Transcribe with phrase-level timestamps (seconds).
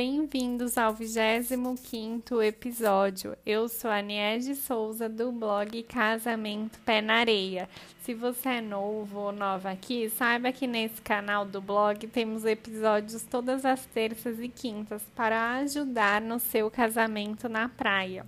[0.00, 3.36] bem-vindos ao 25 episódio.
[3.44, 7.68] Eu sou a Niege Souza do blog Casamento Pé na Areia.
[8.02, 13.24] Se você é novo ou nova aqui, saiba que nesse canal do blog temos episódios
[13.24, 18.24] todas as terças e quintas para ajudar no seu casamento na praia.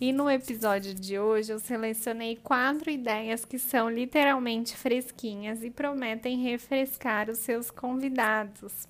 [0.00, 6.44] E no episódio de hoje eu selecionei quatro ideias que são literalmente fresquinhas e prometem
[6.44, 8.86] refrescar os seus convidados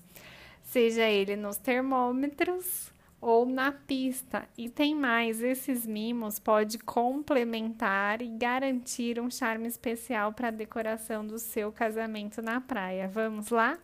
[0.73, 2.91] seja ele nos termômetros
[3.21, 4.49] ou na pista.
[4.57, 11.27] E tem mais, esses mimos pode complementar e garantir um charme especial para a decoração
[11.27, 13.07] do seu casamento na praia.
[13.07, 13.79] Vamos lá?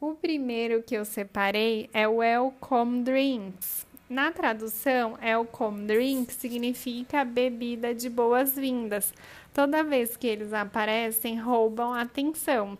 [0.00, 3.86] O primeiro que eu separei é o Welcome Drinks.
[4.08, 9.12] Na tradução, Welcome Drink significa bebida de boas-vindas.
[9.52, 12.78] Toda vez que eles aparecem, roubam atenção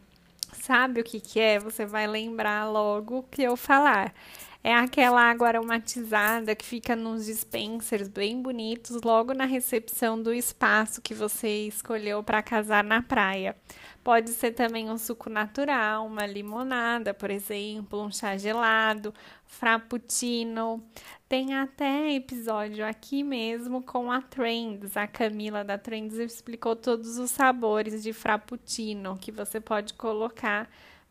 [0.63, 4.15] sabe o que, que é, você vai lembrar logo que eu falar.
[4.63, 11.01] É aquela água aromatizada que fica nos dispensers bem bonitos, logo na recepção do espaço
[11.01, 13.57] que você escolheu para casar na praia.
[14.05, 19.15] Pode ser também um suco natural, uma limonada, por exemplo, um chá gelado,
[19.47, 20.85] frappuccino.
[21.27, 24.95] Tem até episódio aqui mesmo com a Trends.
[24.95, 30.69] A Camila da Trends explicou todos os sabores de frappuccino que você pode colocar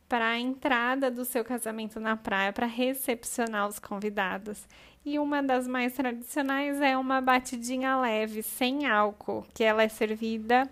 [0.10, 4.68] para a entrada do seu casamento na praia, para recepcionar os convidados.
[5.06, 10.68] E uma das mais tradicionais é uma batidinha leve, sem álcool, que ela é servida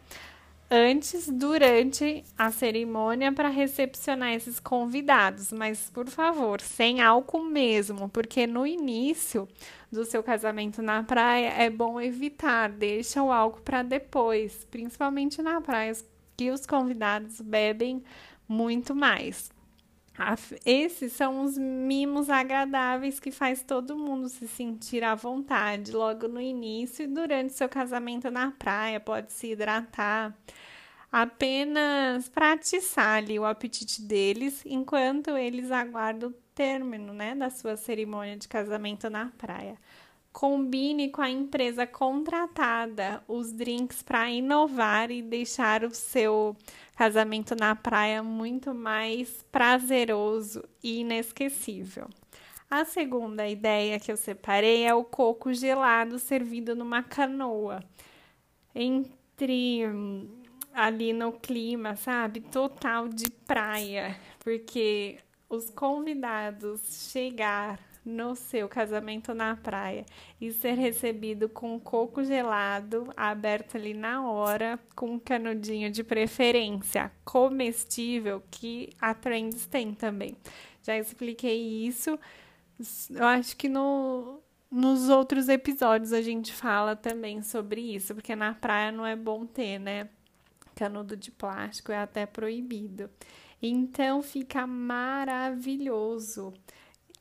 [0.70, 8.46] antes, durante a cerimônia para recepcionar esses convidados, mas por favor, sem álcool mesmo, porque
[8.46, 9.48] no início
[9.90, 15.62] do seu casamento na praia é bom evitar, deixa o álcool para depois, principalmente na
[15.62, 15.94] praia
[16.36, 18.04] que os convidados bebem
[18.48, 19.52] muito mais.
[20.66, 26.42] Esses são os mimos agradáveis que faz todo mundo se sentir à vontade logo no
[26.42, 30.36] início e durante seu casamento na praia, pode se hidratar,
[31.12, 37.78] apenas para atiçar ali o apetite deles enquanto eles aguardam o término, né, da sua
[37.78, 39.78] cerimônia de casamento na praia.
[40.38, 46.56] Combine com a empresa contratada os drinks para inovar e deixar o seu
[46.96, 52.08] casamento na praia muito mais prazeroso e inesquecível.
[52.70, 57.84] A segunda ideia que eu separei é o coco gelado servido numa canoa.
[58.76, 59.86] Entre
[60.72, 62.42] ali no clima, sabe?
[62.42, 65.18] Total de praia, porque
[65.50, 70.06] os convidados chegar no seu casamento na praia
[70.40, 77.12] e ser recebido com coco gelado aberto ali na hora, com um canudinho de preferência
[77.26, 80.36] comestível que a Trends tem também.
[80.82, 82.18] Já expliquei isso.
[83.10, 84.40] Eu acho que no,
[84.72, 89.46] nos outros episódios a gente fala também sobre isso, porque na praia não é bom
[89.46, 90.08] ter, né?
[90.76, 93.10] Canudo de plástico é até proibido.
[93.62, 96.54] Então fica maravilhoso.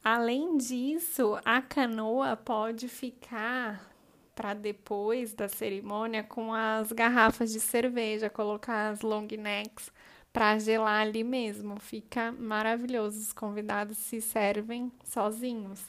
[0.08, 3.90] Além disso, a canoa pode ficar
[4.36, 9.90] para depois da cerimônia com as garrafas de cerveja, colocar as long necks
[10.32, 11.80] para gelar ali mesmo.
[11.80, 13.18] Fica maravilhoso.
[13.18, 15.84] Os convidados se servem sozinhos.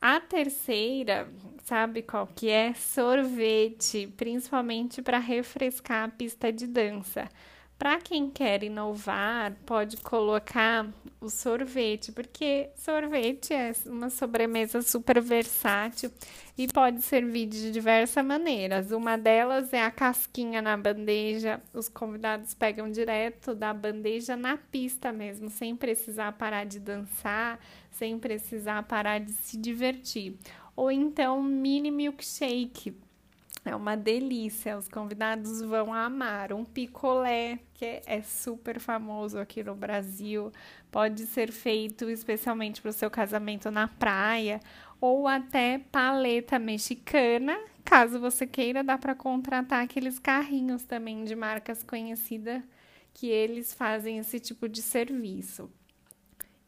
[0.00, 1.30] A terceira,
[1.64, 2.72] sabe qual que é?
[2.72, 7.28] Sorvete, principalmente para refrescar a pista de dança.
[7.78, 10.88] Para quem quer inovar, pode colocar
[11.20, 16.10] o sorvete, porque sorvete é uma sobremesa super versátil
[16.56, 18.90] e pode servir de diversas maneiras.
[18.90, 25.12] Uma delas é a casquinha na bandeja, os convidados pegam direto da bandeja na pista
[25.12, 27.60] mesmo, sem precisar parar de dançar,
[27.90, 30.36] sem precisar parar de se divertir.
[30.74, 32.96] Ou então mini milkshake
[33.64, 36.52] é uma delícia, os convidados vão amar.
[36.52, 40.50] Um picolé, que é super famoso aqui no Brasil,
[40.90, 44.60] pode ser feito especialmente para o seu casamento na praia,
[45.00, 47.58] ou até paleta mexicana.
[47.84, 52.62] Caso você queira, dá para contratar aqueles carrinhos também de marcas conhecidas
[53.12, 55.70] que eles fazem esse tipo de serviço.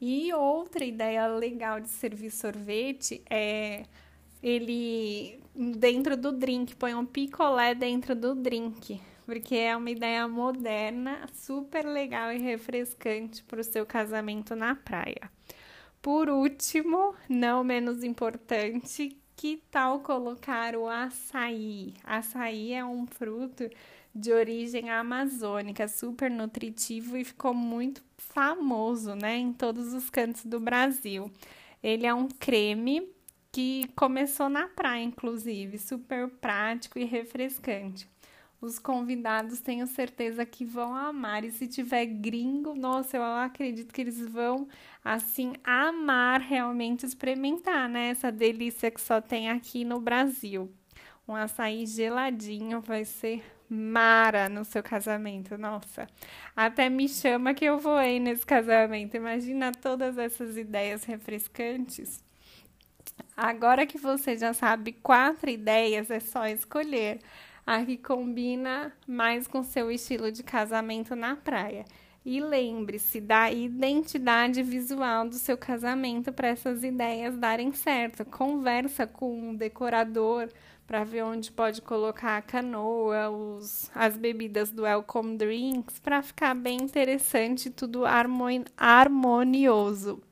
[0.01, 3.85] E outra ideia legal de servir sorvete é
[4.43, 11.27] ele dentro do drink, põe um picolé dentro do drink, porque é uma ideia moderna,
[11.33, 15.31] super legal e refrescante para o seu casamento na praia.
[16.01, 21.95] Por último, não menos importante, que tal colocar o açaí?
[22.05, 23.69] Açaí é um fruto
[24.15, 30.61] de origem amazônica, super nutritivo e ficou muito famoso, né, em todos os cantos do
[30.61, 31.31] Brasil.
[31.83, 33.09] Ele é um creme
[33.53, 38.09] que começou na praia, inclusive, super prático e refrescante.
[38.63, 41.45] Os convidados tenho certeza que vão amar.
[41.45, 44.69] E se tiver gringo, nossa, eu acredito que eles vão
[45.05, 48.09] assim amar realmente experimentar, né?
[48.11, 50.73] Essa delícia que só tem aqui no Brasil.
[51.27, 56.07] Um açaí geladinho vai ser mara no seu casamento, nossa.
[56.55, 59.17] Até me chama que eu vou aí nesse casamento.
[59.17, 62.23] Imagina todas essas ideias refrescantes.
[63.37, 67.19] Agora que você já sabe quatro ideias, é só escolher
[67.67, 71.85] a que combina mais com seu estilo de casamento na praia.
[72.25, 78.25] E lembre-se da identidade visual do seu casamento para essas ideias darem certo.
[78.25, 80.49] Conversa com um decorador
[80.87, 86.55] para ver onde pode colocar a canoa, os, as bebidas do Welcome Drinks, para ficar
[86.55, 88.05] bem interessante, tudo
[88.77, 90.23] harmonioso.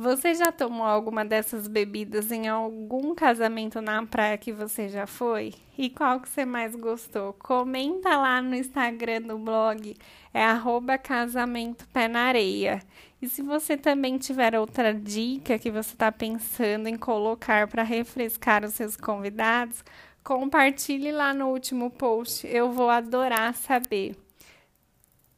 [0.00, 5.52] Você já tomou alguma dessas bebidas em algum casamento na praia que você já foi?
[5.76, 7.34] E qual que você mais gostou?
[7.34, 9.94] Comenta lá no Instagram do blog,
[10.32, 12.80] é arroba casamento pé na areia.
[13.20, 18.64] E se você também tiver outra dica que você está pensando em colocar para refrescar
[18.64, 19.84] os seus convidados,
[20.24, 22.46] compartilhe lá no último post.
[22.46, 24.16] Eu vou adorar saber.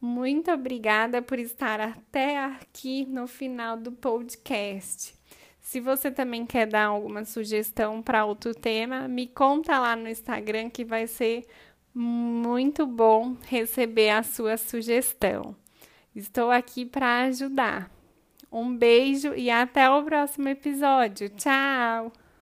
[0.02, 5.14] Muito obrigada por estar até aqui no final do podcast.
[5.60, 10.70] Se você também quer dar alguma sugestão para outro tema, me conta lá no Instagram
[10.70, 11.46] que vai ser
[11.94, 15.54] muito bom receber a sua sugestão.
[16.16, 17.88] Estou aqui para ajudar.
[18.50, 21.28] Um beijo e até o próximo episódio.
[21.28, 22.12] Tchau!